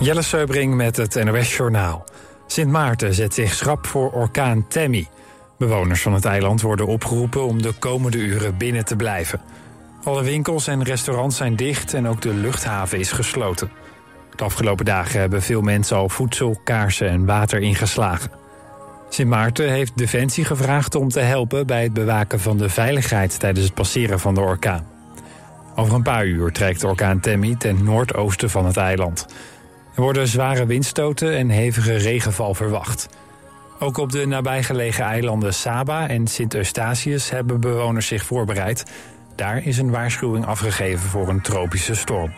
[0.00, 2.04] Jelle Seubring met het NOS Journaal.
[2.46, 5.08] Sint Maarten zet zich schrap voor orkaan Tammy.
[5.58, 9.40] Bewoners van het eiland worden opgeroepen om de komende uren binnen te blijven.
[10.04, 13.70] Alle winkels en restaurants zijn dicht en ook de luchthaven is gesloten.
[14.36, 18.30] De afgelopen dagen hebben veel mensen al voedsel, kaarsen en water ingeslagen.
[19.08, 23.64] Sint Maarten heeft Defensie gevraagd om te helpen bij het bewaken van de veiligheid tijdens
[23.64, 24.86] het passeren van de orkaan.
[25.76, 29.26] Over een paar uur trekt orkaan Tammy ten noordoosten van het eiland.
[30.00, 33.08] Worden zware windstoten en hevige regenval verwacht.
[33.78, 38.84] Ook op de nabijgelegen eilanden Saba en Sint Eustatius hebben bewoners zich voorbereid.
[39.34, 42.32] Daar is een waarschuwing afgegeven voor een tropische storm.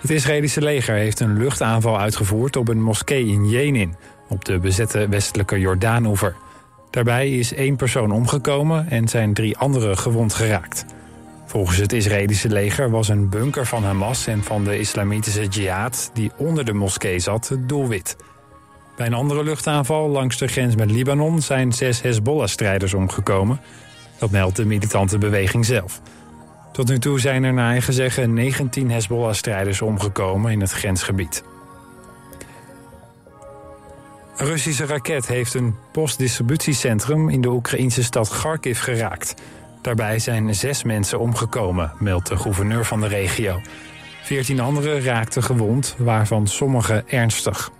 [0.00, 3.94] Het Israëlische leger heeft een luchtaanval uitgevoerd op een moskee in Jenin,
[4.28, 6.36] op de bezette westelijke Jordaanoever.
[6.90, 10.84] Daarbij is één persoon omgekomen en zijn drie anderen gewond geraakt.
[11.48, 16.10] Volgens het Israëlische leger was een bunker van Hamas en van de islamitische jihad...
[16.12, 18.16] die onder de moskee zat, het doelwit.
[18.96, 21.42] Bij een andere luchtaanval langs de grens met Libanon...
[21.42, 23.60] zijn zes Hezbollah-strijders omgekomen.
[24.18, 26.00] Dat meldt de militante beweging zelf.
[26.72, 31.44] Tot nu toe zijn er naar eigen zeggen 19 Hezbollah-strijders omgekomen in het grensgebied.
[34.36, 39.34] Een Russische raket heeft een postdistributiecentrum in de Oekraïnse stad Kharkiv geraakt...
[39.80, 43.60] Daarbij zijn zes mensen omgekomen, meldt de gouverneur van de regio.
[44.22, 47.70] Veertien anderen raakten gewond, waarvan sommigen ernstig.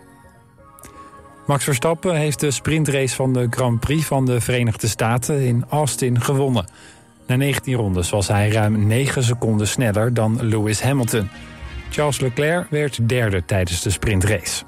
[1.47, 6.21] Max Verstappen heeft de sprintrace van de Grand Prix van de Verenigde Staten in Austin
[6.21, 6.69] gewonnen.
[7.27, 11.29] Na 19 rondes was hij ruim 9 seconden sneller dan Lewis Hamilton.
[11.91, 14.65] Charles Leclerc werd derde tijdens de sprintrace.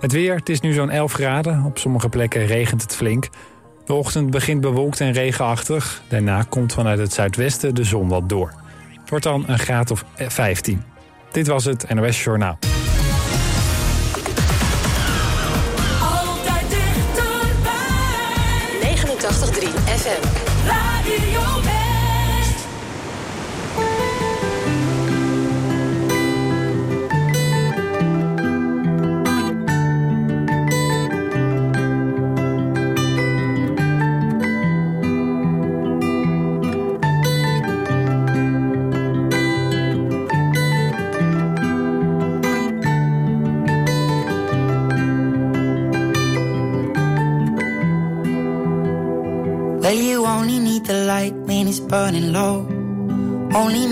[0.00, 1.64] Het weer, het is nu zo'n 11 graden.
[1.64, 3.28] Op sommige plekken regent het flink.
[3.88, 6.02] De ochtend begint bewolkt en regenachtig.
[6.08, 8.52] Daarna komt vanuit het zuidwesten de zon wat door.
[9.00, 10.82] Het wordt dan een graad of 15.
[11.32, 12.58] Dit was het NOS Journaal.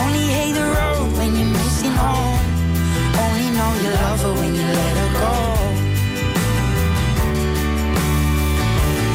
[0.00, 2.40] Only hate the road when you're missing home.
[3.24, 5.34] Only know you love her when you let her go.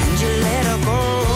[0.05, 1.30] And you let her go.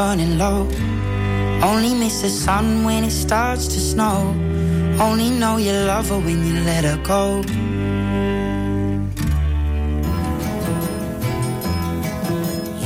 [0.00, 0.60] Burning low.
[1.70, 4.18] Only miss the sun when it starts to snow.
[5.06, 7.22] Only know you love her when you let her go.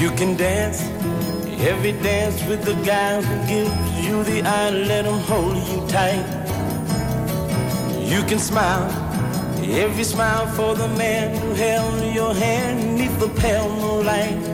[0.01, 0.81] You can dance
[1.71, 5.79] every dance with the guy who gives you the eye, and let him hold you
[5.97, 6.27] tight.
[8.13, 8.87] You can smile
[9.85, 14.54] every smile for the man who held your hand neath the pale moonlight.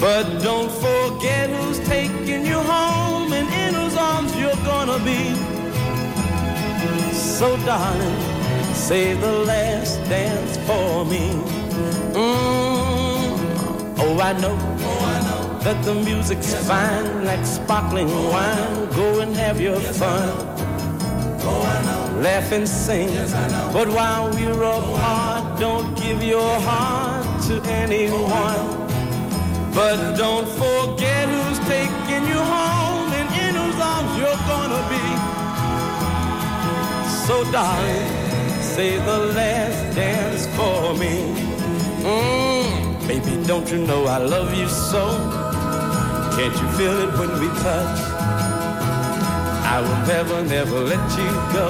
[0.00, 5.34] But don't forget who's taking you home and in whose arms you're gonna be.
[7.12, 8.20] So darling,
[8.72, 11.32] say the last dance for me.
[12.16, 12.40] Mm.
[13.98, 18.88] Oh, I know, oh, I know that the music's fine like sparkling wine.
[18.96, 20.30] Go and have your fun.
[21.42, 22.20] Oh, I know.
[22.22, 23.10] Laugh and sing.
[23.10, 23.34] Yes,
[23.70, 28.79] but while we're apart, don't give your heart to anyone.
[29.74, 35.06] But don't forget who's taking you home and in whose arms you're gonna be.
[37.26, 41.14] So darling, say the last dance for me.
[42.02, 45.04] Mm, baby, don't you know I love you so?
[46.36, 48.00] Can't you feel it when we touch?
[49.74, 51.68] I will never, never let you go.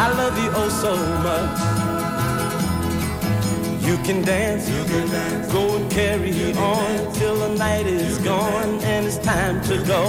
[0.00, 1.77] I love you oh so much.
[3.88, 5.50] You can dance, you can dance.
[5.50, 10.02] go and carry on till the night is gone and it's time to go.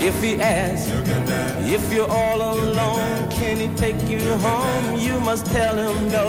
[0.00, 0.90] If he asks,
[1.70, 4.98] if you're all alone, can he take you home?
[4.98, 6.28] You must tell him no.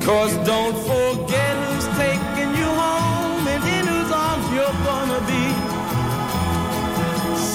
[0.00, 5.44] Cause don't forget who's taking you home and in whose arms you're gonna be.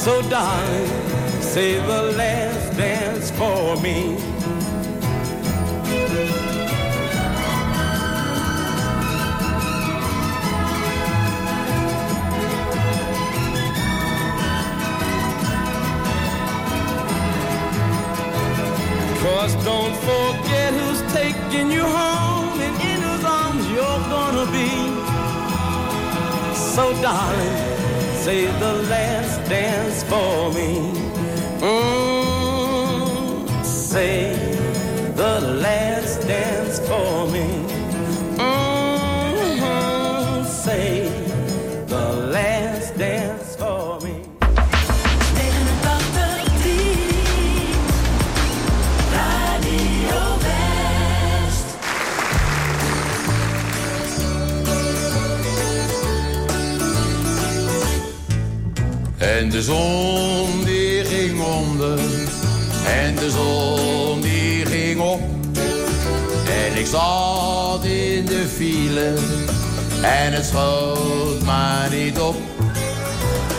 [0.06, 4.18] So darling, say the last dance for me.
[19.30, 24.72] Cause don't forget who's taking you home and in whose arms you're gonna be.
[26.56, 27.58] So darling,
[28.24, 30.72] say the last dance for me.
[31.62, 34.34] Mm, say
[35.16, 37.59] the last dance for me.
[59.40, 62.00] En de zon die ging onder.
[62.86, 65.22] En de zon die ging op.
[66.46, 69.14] En ik zat in de file.
[70.02, 72.36] En het schoot maar niet op.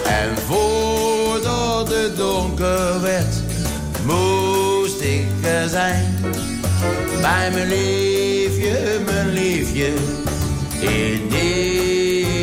[0.05, 3.35] En voordat het donker werd,
[4.07, 6.17] moest ik er zijn.
[7.21, 9.93] Bij mijn liefje, mijn liefje,
[10.81, 11.29] in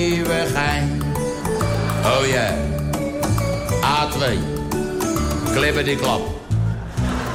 [0.07, 1.01] Nieuwegein.
[2.03, 2.66] Oh ja,
[4.17, 4.23] A2,
[5.53, 6.21] klippen die klap.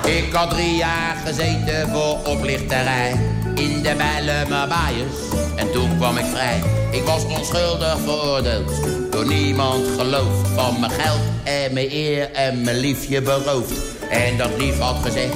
[0.05, 3.11] Ik had drie jaar gezeten voor oplichterij.
[3.55, 5.17] In de Bijlemerbaaiers.
[5.57, 6.63] En toen kwam ik vrij.
[6.91, 8.71] Ik was onschuldig veroordeeld.
[9.11, 10.49] Door niemand geloofd.
[10.55, 13.73] Van mijn geld en mijn eer en mijn liefje beroofd.
[14.11, 15.35] En dat lief had gezegd.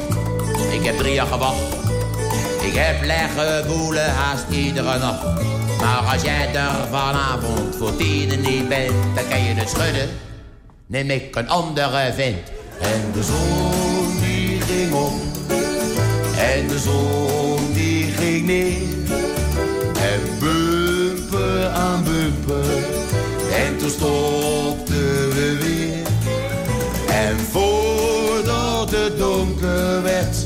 [0.71, 1.75] Ik heb drie jaar gewacht.
[2.61, 5.25] Ik heb leggen woelen haast iedere nacht.
[5.81, 10.09] Maar als jij er vanavond voor tienen niet bent, dan kan je het schudden.
[10.89, 12.37] Neem ik een andere vent.
[12.81, 15.13] En de zon die ging op.
[16.39, 18.77] En de zon die ging neer.
[20.01, 22.65] En bumper aan bumper.
[23.55, 26.07] En toen stopten we weer.
[27.15, 30.37] En voordat het donker werd,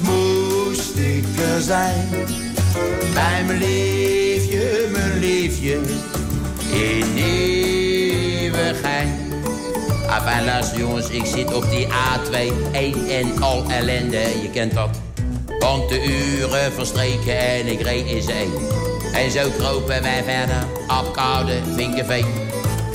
[0.00, 1.24] moest ik
[1.54, 2.08] er zijn.
[3.14, 5.78] Bij mijn liefje, mijn liefje,
[6.70, 9.21] in Nieuwegein.
[10.20, 15.00] Luister jongens, ik zit op die A2, één en al ellende, je kent dat.
[15.58, 18.48] Want de uren verstreken en ik reed in zee.
[19.12, 22.26] En zo kropen wij verder, Apkoude, Vinkenveen.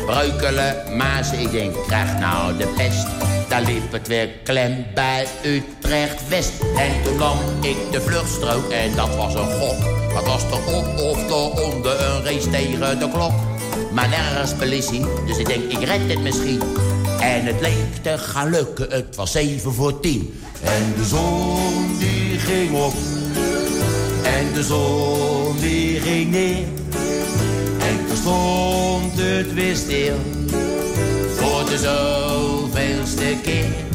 [0.05, 3.07] Breukelen, Maas, ik denk, krijg nou de pest.
[3.47, 6.53] Daar liep het weer klem bij Utrecht-West.
[6.77, 9.77] En toen nam ik de vluchtstrook en dat was een gok.
[10.13, 13.33] Wat was er op of eronder, een race tegen de klok.
[13.91, 16.61] Maar nergens politie, dus ik denk, ik red het misschien.
[17.19, 20.33] En het leek te gaan lukken, het was zeven voor tien.
[20.63, 22.93] En de zon die ging op,
[24.23, 26.65] en de zon die ging neer.
[27.79, 30.15] En toen stond het weer stil.
[31.35, 33.85] Voor de zoveelste keer.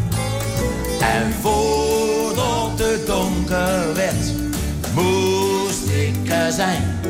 [1.00, 4.32] En voordat het donker werd,
[4.94, 7.00] moest ik er zijn.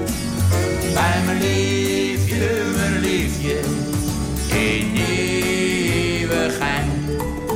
[0.94, 3.60] Bij mijn liefje, mijn liefje,
[4.48, 5.21] in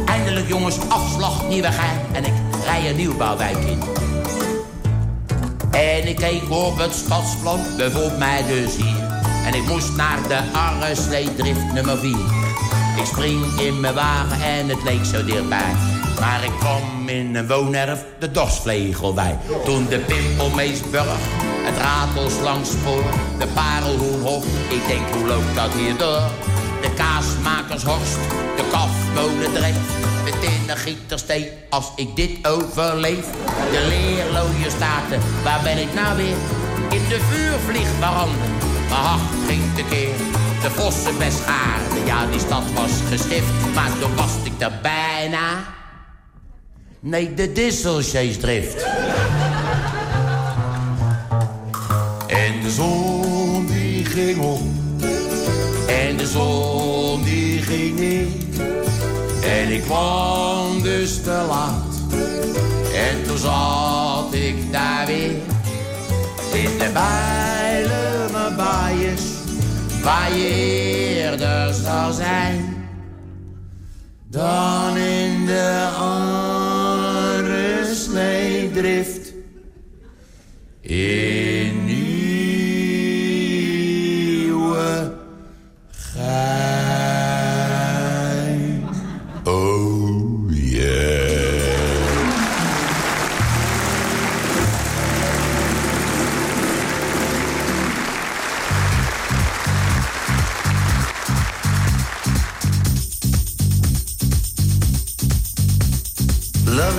[0.05, 2.01] Eindelijk jongens, afslag Nieuwegein.
[2.13, 2.33] En ik
[2.65, 3.83] rij een nieuwbouwwijk in.
[5.71, 9.05] En ik keek op het stadsplan, bevond mij dus hier.
[9.47, 12.11] En ik moest naar de Arresleedrift nummer 4.
[12.97, 15.73] Ik spring in mijn wagen en het leek zo dichtbij.
[16.21, 19.39] Maar ik kwam in een woonerf de dorsvlegel bij.
[19.65, 21.19] Toen de Pimpelmeesburg,
[21.65, 23.05] het Ratelslangspoor,
[23.39, 24.45] de Parelhoenhof.
[24.69, 26.23] Ik denk, hoe loopt dat hier door?
[26.97, 28.19] Kaasmakershorst,
[28.57, 29.77] de Kafmolendreef.
[30.25, 33.27] Met in de gieterstee, als ik dit overleef.
[33.71, 36.37] De leerlooie staten, waar ben ik nou weer?
[36.91, 38.51] In de vuurvliegwaranden,
[38.89, 40.15] mijn hart ging tekeer.
[40.63, 43.75] De Vossenbeschaarde, ja die stad was gesticht.
[43.75, 45.75] Maar toen was ik er bijna.
[47.01, 48.87] Nee, de Disselcheesdrift.
[52.27, 54.61] En de zon die ging op.
[55.87, 56.76] En de zon
[59.43, 62.01] En ik kwam dus te laat.
[62.95, 65.37] En toen zat ik daar weer.
[66.53, 69.23] In de bijleme baaiers.
[70.03, 70.49] Waar je
[71.15, 72.75] eerder zou zijn.
[74.31, 76.37] Dan in de andere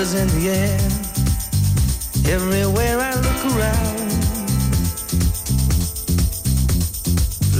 [0.07, 0.79] is in the air.
[2.33, 4.09] Everywhere I look around.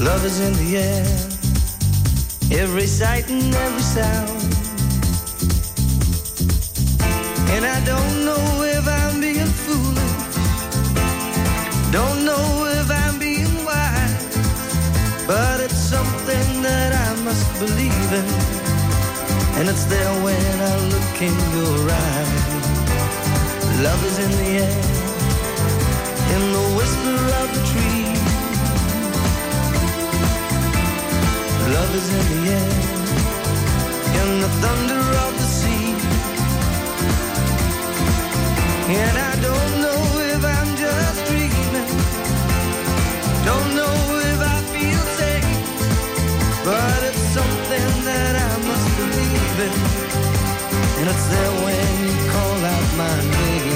[0.07, 1.07] Love is in the air.
[2.61, 4.39] Every sight and every sound.
[7.53, 8.43] And I don't know
[8.77, 10.15] if I'm being foolish.
[11.91, 12.45] Don't know
[12.79, 14.25] if I'm being wise.
[15.27, 18.56] But it's something that I must believe in.
[19.59, 22.57] And it's there when I look in your eyes.
[23.81, 24.81] Love is in the air,
[26.35, 28.05] in the whisper of the tree.
[31.75, 32.71] Love is in the air,
[34.21, 35.89] in the thunder of the sea.
[39.01, 39.36] And I
[51.29, 53.66] there when you call out my name.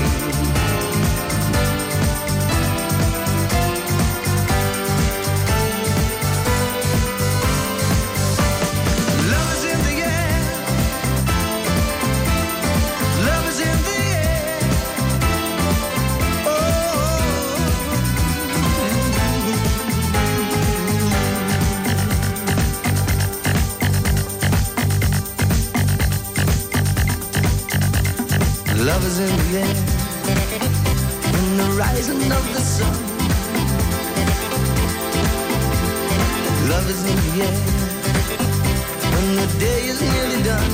[29.12, 29.76] Is in the air,
[31.40, 32.96] in the rising of the sun.
[36.72, 37.58] Love is in the air,
[39.14, 40.72] when the day is nearly done.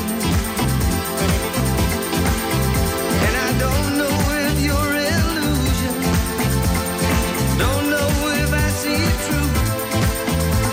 [3.26, 4.16] And I don't know
[4.46, 5.96] if you're illusion,
[7.64, 8.10] don't know
[8.44, 9.22] if I see it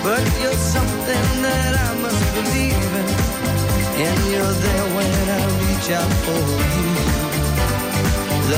[0.07, 3.09] but you're something that I must believe in,
[4.07, 7.34] and you're there when I reach out for you.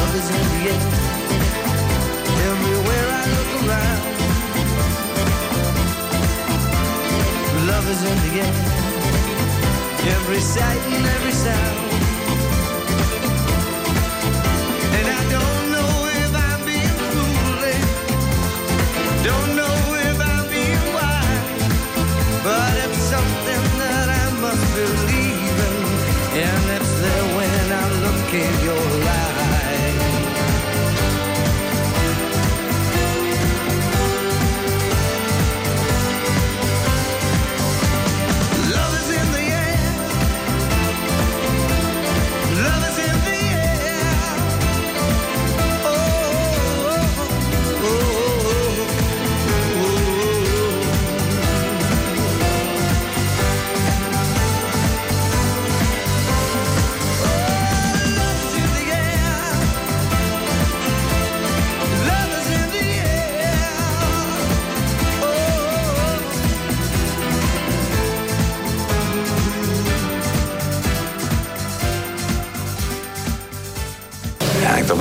[0.07, 0.83] Love is in the air.
[2.53, 4.03] Everywhere I look around.
[7.67, 8.55] Love is in the air.
[10.15, 11.79] Every sight and every sound.
[14.97, 17.87] And I don't know if I'm being foolish.
[19.29, 21.51] Don't know if I'm being wise.
[22.47, 25.77] But it's something that I must believe in.
[26.47, 29.25] And it's there when I look in your eyes.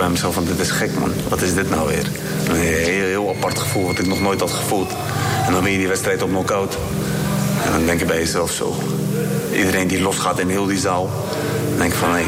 [0.05, 1.11] Bij mezelf van dit is gek man.
[1.29, 2.09] Wat is dit nou weer?
[2.49, 4.91] Een heel, heel apart gevoel wat ik nog nooit had gevoeld.
[5.45, 6.77] En dan win je die wedstrijd op knockout.
[7.65, 8.75] En dan denk je bij jezelf zo.
[9.53, 11.09] Iedereen die losgaat in heel die zaal.
[11.69, 12.23] Dan denk ik van hé,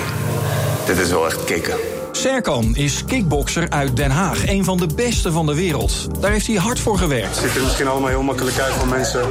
[0.86, 1.75] dit is wel echt kicken.
[2.12, 6.07] Serkan is kickbokser uit Den Haag, een van de beste van de wereld.
[6.19, 7.36] Daar heeft hij hard voor gewerkt.
[7.36, 9.22] Het ziet er misschien allemaal heel makkelijk uit voor mensen.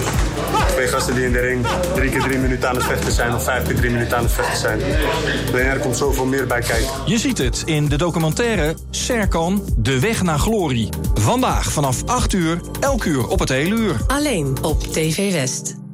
[0.68, 3.34] Twee gasten die in de ring drie keer drie minuten aan het vechten zijn...
[3.34, 4.80] of vijf keer drie minuten aan het vechten zijn.
[5.52, 6.88] Alleen er komt zoveel meer bij kijken.
[7.06, 10.88] Je ziet het in de documentaire Serkan, De Weg naar Glorie.
[11.14, 13.96] Vandaag vanaf 8 uur, elk uur op het hele uur.
[14.06, 15.85] Alleen op TV West.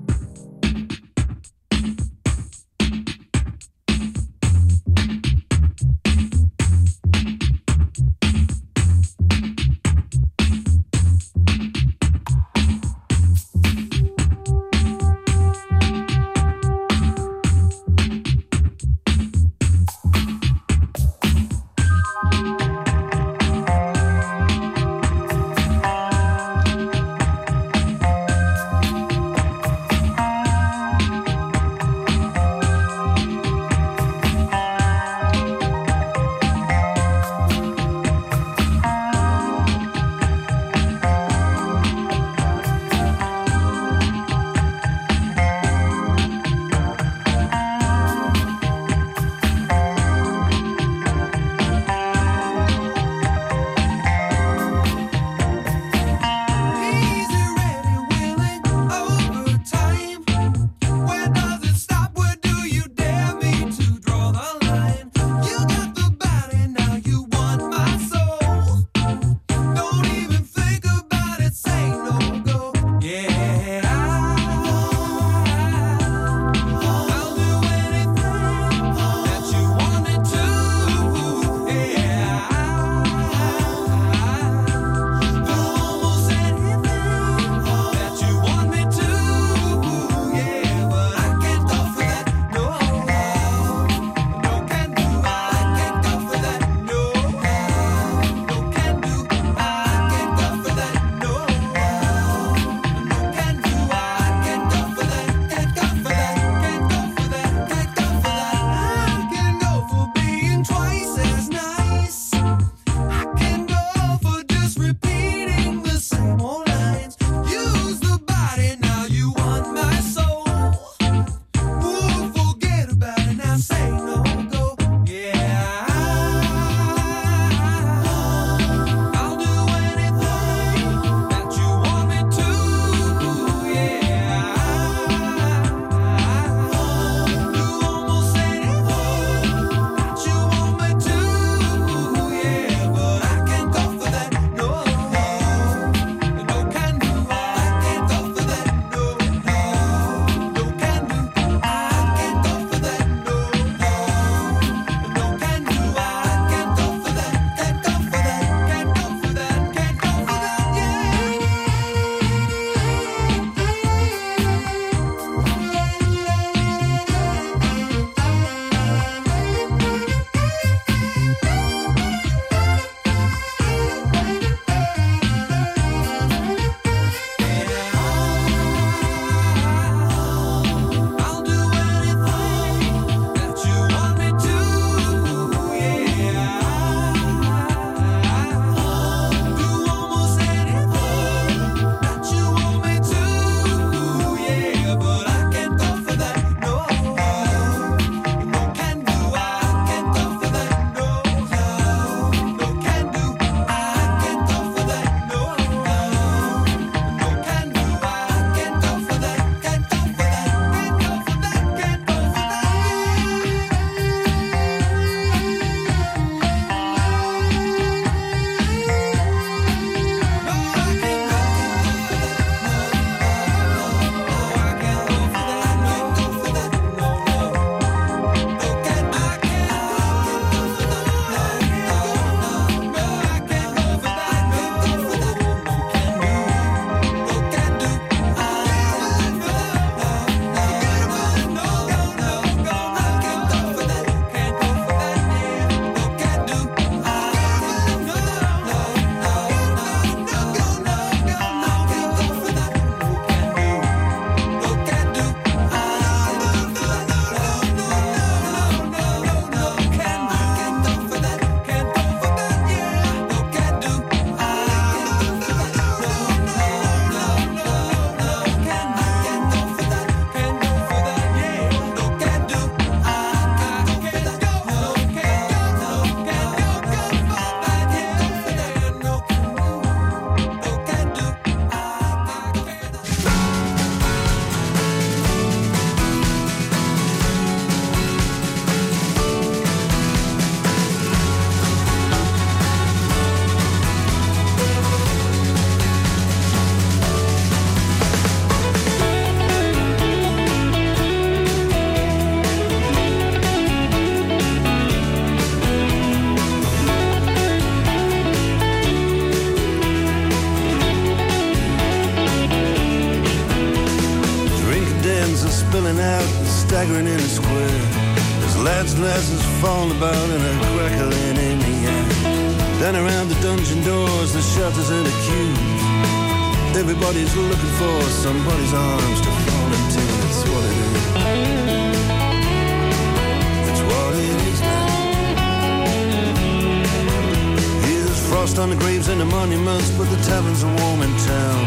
[338.52, 341.64] Frost on the graves and the monuments, but the taverns are warm in town.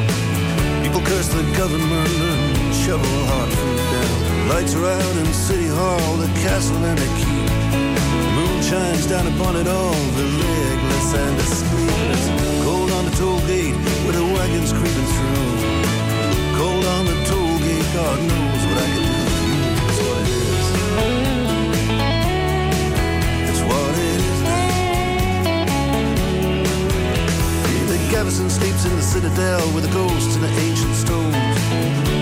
[0.84, 4.50] People curse the government and shovel hard food down.
[4.50, 7.50] Lights are out in City Hall, the castle and the keep.
[8.38, 12.24] Moon shines down upon it all, the legless and the sleepless.
[12.64, 15.58] Cold on the toll gate with the wagons creeping through.
[16.60, 18.65] Cold on the toll gate, God knows
[28.26, 31.36] Gavison sleeps in the citadel with the ghosts in the ancient stones.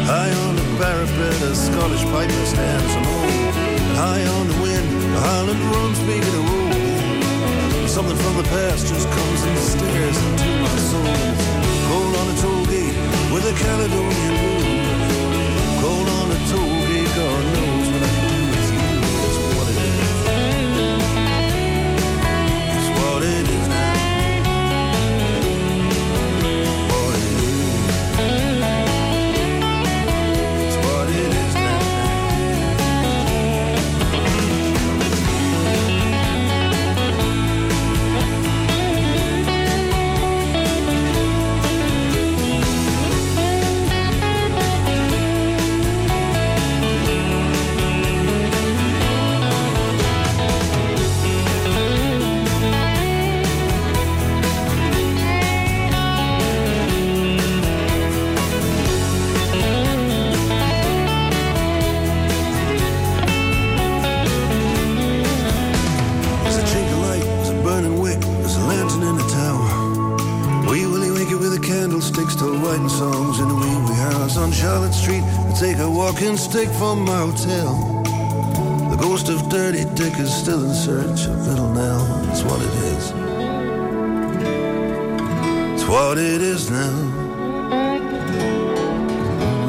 [0.04, 3.54] High on the parapet, a Scottish piper stands alone.
[3.96, 4.84] High on the wind,
[5.16, 7.88] the Highland drums begin to roll.
[7.88, 11.16] Something from the past just comes and stares into my soul.
[11.88, 13.00] Cold on a toll gate
[13.32, 14.84] with a Caledonian moon.
[15.80, 17.73] Cold on a toll gate, God knows
[75.14, 75.24] Street.
[75.24, 78.04] I take a walking stick from my hotel.
[78.90, 82.06] The ghost of Dirty Dick is still in search of Little Nell.
[82.26, 83.12] That's what it is.
[85.74, 86.96] It's what it is now.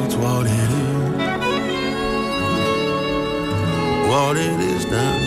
[0.05, 0.85] It's what it is.
[4.09, 5.24] What it is now.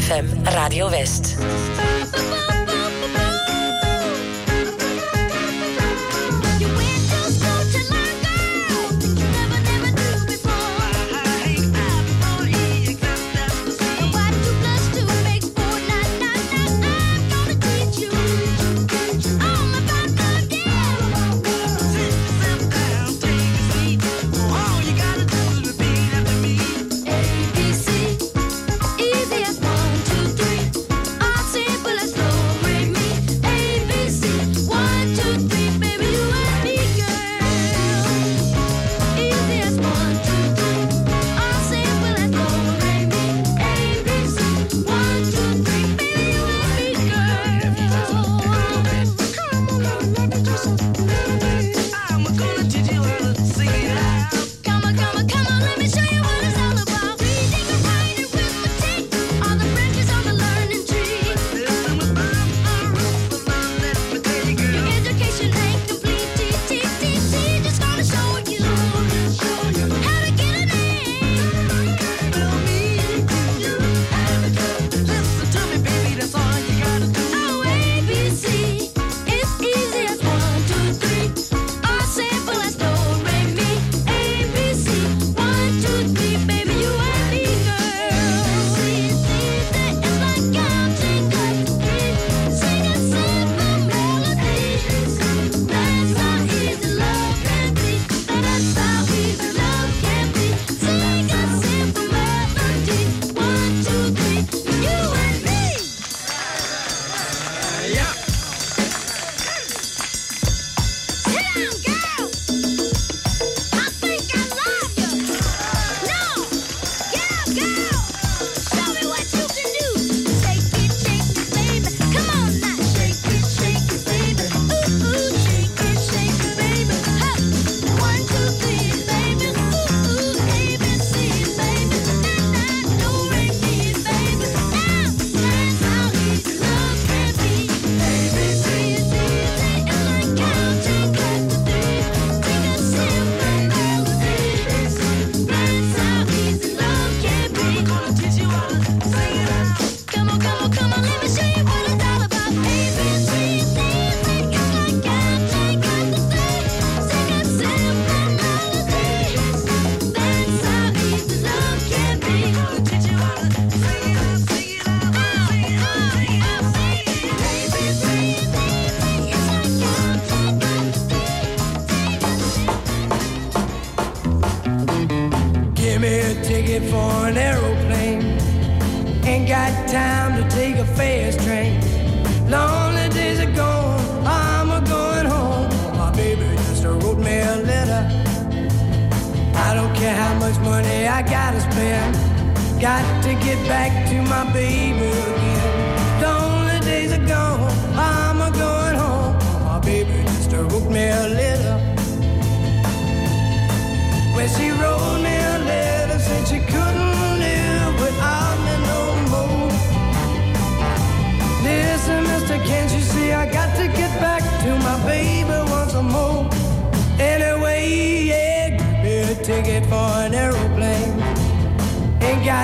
[0.00, 1.79] FM Radio West.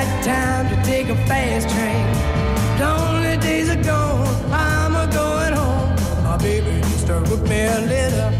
[0.06, 2.06] Got time to take a fast train.
[2.80, 5.94] Lonely days are gone, I'm a going home.
[6.24, 8.30] My baby just wrote me a letter.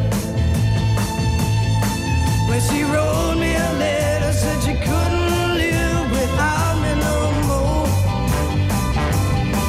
[2.49, 7.17] When she wrote me a letter, said she couldn't live without me no
[7.51, 7.89] more.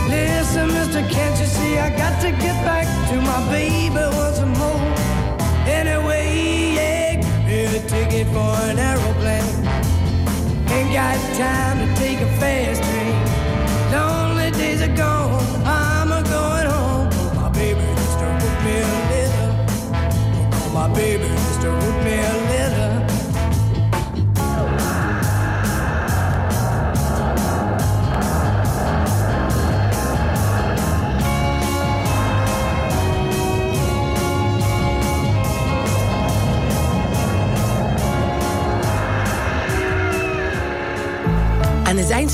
[0.10, 4.16] Listen, mister, can't you see I got to get back to my baby
[10.93, 12.87] got time to take a fast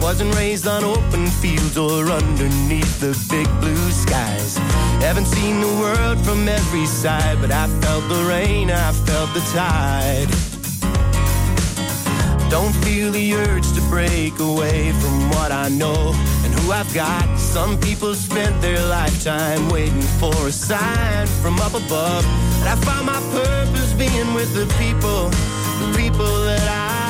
[0.00, 4.56] Wasn't raised on open fields or underneath the big blue skies.
[5.00, 9.40] Haven't seen the world from every side, but I felt the rain, I felt the
[9.52, 10.30] tide.
[12.50, 16.12] Don't feel the urge to break away from what I know
[16.44, 17.38] and who I've got.
[17.38, 22.24] Some people spent their lifetime waiting for a sign from up above.
[22.60, 25.28] And I found my purpose being with the people,
[25.78, 27.09] the people that I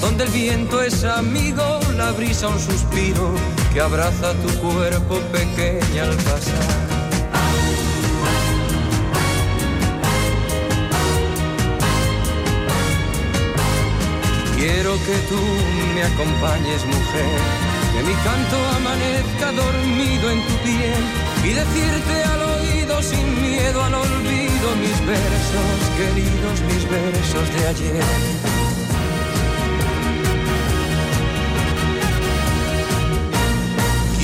[0.00, 3.34] donde el viento es amigo, la brisa un suspiro
[3.70, 6.88] que abraza tu cuerpo pequeña al pasar.
[14.56, 15.40] Quiero que tú
[15.94, 17.40] me acompañes, mujer,
[17.92, 21.02] que mi canto amanezca dormido en tu piel
[21.44, 28.49] y decirte al oído sin miedo al olvido mis versos, queridos, mis versos de ayer.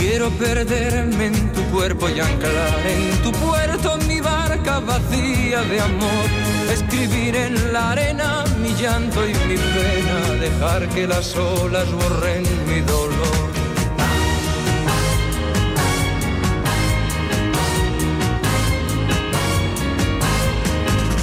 [0.09, 6.27] Quiero perderme en tu cuerpo y anclar en tu puerto mi barca vacía de amor.
[6.73, 12.83] Escribir en la arena mi llanto y mi pena, dejar que las olas borren mi
[12.83, 13.49] dolor.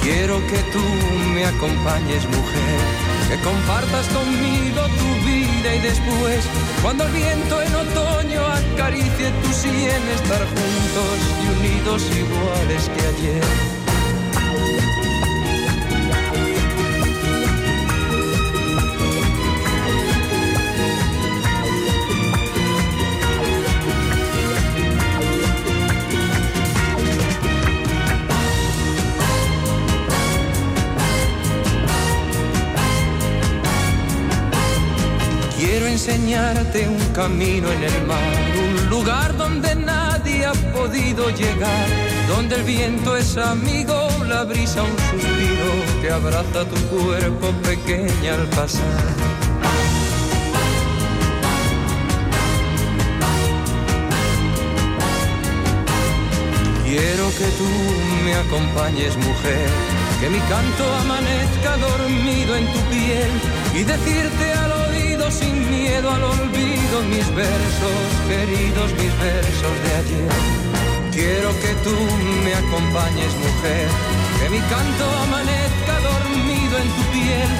[0.02, 0.84] Quiero que tú
[1.34, 6.44] me acompañes, mujer, que compartas conmigo tu vida y después,
[6.82, 13.83] cuando el viento en otoño acaricie tu sien, estar juntos y unidos iguales que ayer.
[36.06, 38.18] enseñarte un camino en el mar,
[38.58, 41.88] un lugar donde nadie ha podido llegar,
[42.28, 48.46] donde el viento es amigo, la brisa un suspiro que abraza tu cuerpo pequeña al
[48.48, 48.84] pasar.
[56.84, 57.70] Quiero que tú
[58.26, 59.68] me acompañes, mujer,
[60.20, 63.30] que mi canto amanezca dormido en tu piel
[63.74, 64.63] y decirte a
[65.30, 70.28] sin miedo al olvido mis versos, queridos mis versos de ayer.
[71.12, 71.96] Quiero que tú
[72.44, 73.88] me acompañes, mujer,
[74.38, 77.50] que mi canto amanezca dormido en tu piel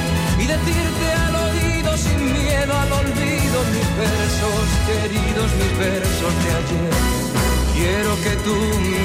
[0.40, 7.24] y decirte al oído sin miedo al olvido mis versos, queridos mis versos de ayer.
[7.74, 8.56] Quiero que tú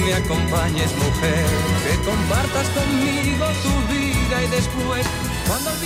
[0.05, 1.45] me acompañes, mujer,
[1.85, 5.05] que compartas conmigo tu vida y después,
[5.47, 5.79] cuando el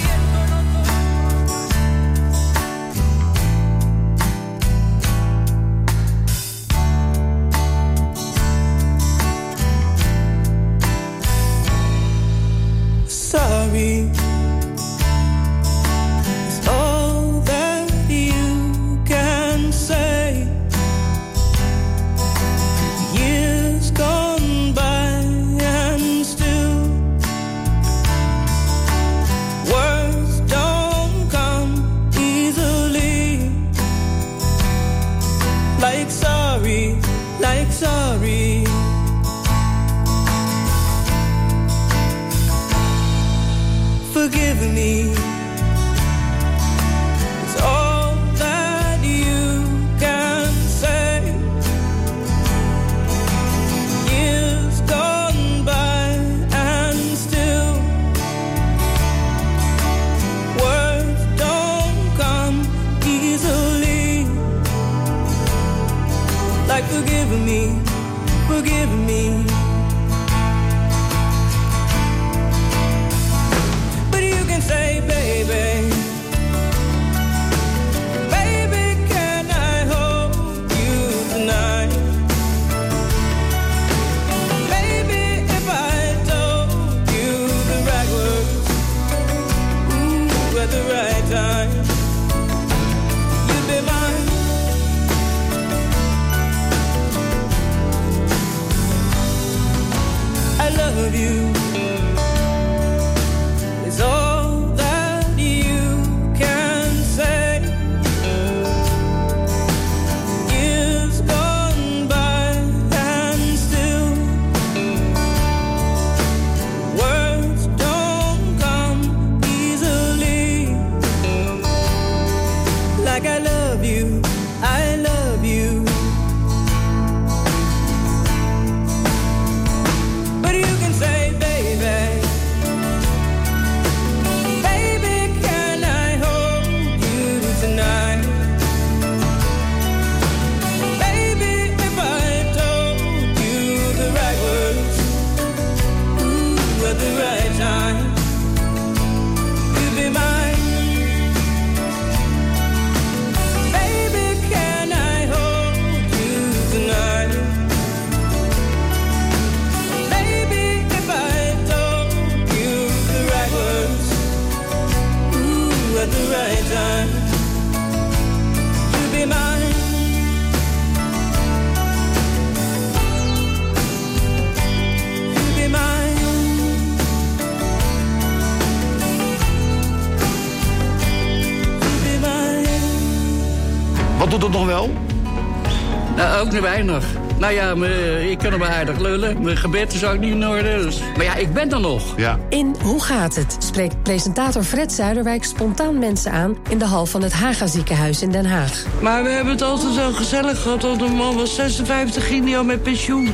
[186.54, 187.06] niet weinig.
[187.38, 189.42] Nou ja, me- ik kan er wel aardig lullen.
[189.42, 190.82] Mijn gebed is ook niet in orde.
[190.84, 191.00] Dus.
[191.16, 192.04] Maar ja, ik ben er nog.
[192.18, 192.40] Ja.
[192.50, 193.56] In Hoe gaat het?
[193.60, 198.32] spreekt presentator Fred Zuiderwijk spontaan mensen aan in de hal van het Haga ziekenhuis in
[198.32, 198.84] Den Haag.
[199.02, 200.82] Maar we hebben het altijd zo gezellig gehad.
[200.82, 203.32] Want de man was 56, ging hij al met pensioen.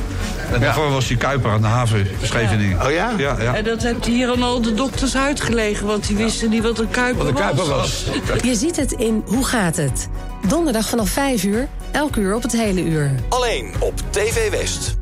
[0.52, 2.86] En daarvoor was hij Kuiper aan de haven in Scheveningen.
[2.86, 3.12] Oh ja?
[3.18, 3.54] Ja, ja.
[3.54, 5.86] En dat heeft hier aan al de dokters uitgelegen.
[5.86, 8.04] Want die wisten niet wat een kuiper, Wat een kuiper was.
[8.42, 10.08] Je ziet het in Hoe gaat het?
[10.48, 13.10] Donderdag vanaf 5 uur, elk uur op het hele uur.
[13.28, 14.98] Alleen op TV West.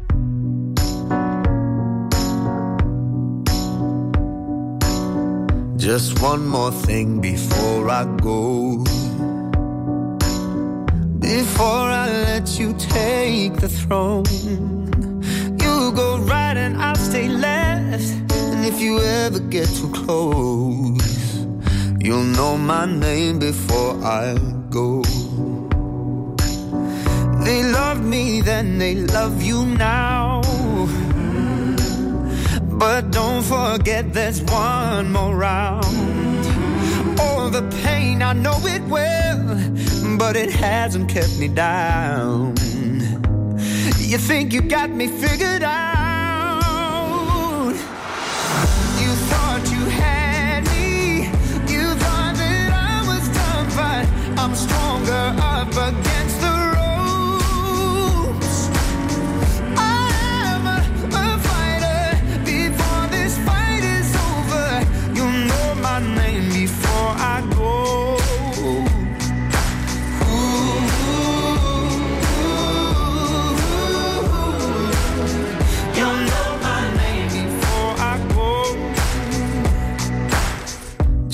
[5.76, 8.82] Just one more thing before I go.
[11.18, 14.24] Before I let you take the throne,
[15.56, 18.12] you go right and I'll stay left.
[18.52, 21.46] And if you ever get too close,
[21.98, 24.36] you'll know my name before I
[24.70, 25.02] go.
[27.48, 30.42] They loved me then, they love you now.
[32.82, 35.86] But don't forget there's one more round.
[37.18, 39.46] All the pain, I know it well,
[40.18, 42.54] but it hasn't kept me down.
[43.96, 46.62] You think you got me figured out?
[49.02, 51.30] You thought you had me,
[51.72, 54.04] you thought that I was done, but
[54.38, 56.37] I'm stronger up against.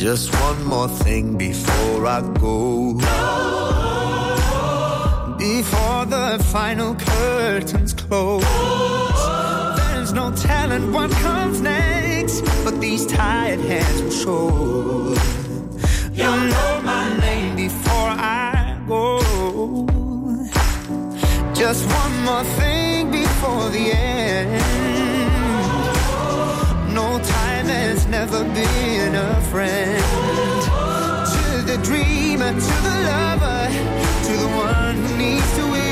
[0.04, 2.92] Just one more thing before I go.
[5.38, 8.44] Before the final curtains close.
[9.78, 15.14] There's no telling what comes next, but these tired hands will show.
[16.12, 18.10] You'll know my name before
[18.44, 19.22] I go.
[21.54, 24.52] Just one more thing before the end.
[26.92, 30.02] No time that's never been a friend.
[31.34, 33.68] To the dreamer, to the lover,
[34.26, 35.70] to the one who needs to.
[35.70, 35.83] win.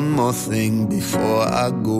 [0.00, 1.99] one more thing before I go.